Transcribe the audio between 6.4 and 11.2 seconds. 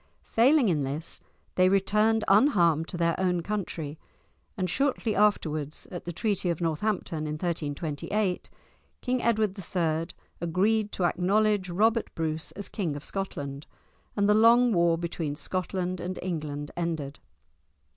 of Northampton in 1328, King Edward III. agreed to